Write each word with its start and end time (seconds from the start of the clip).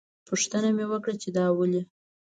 پوښتنه 0.27 0.69
مې 0.75 0.85
وکړه 0.91 1.15
چې 1.21 1.29
دا 1.37 1.45
ولې. 1.57 1.81